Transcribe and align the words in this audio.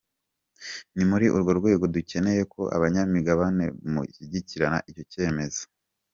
Ni 0.95 1.03
muri 1.09 1.25
urwo 1.35 1.51
rwego 1.59 1.83
dukeneye 1.95 2.41
ko 2.53 2.61
abanyamigabane 2.75 3.65
mushyigikira 3.91 4.67
icyo 4.89 5.03
cyemezo.” 5.13 5.63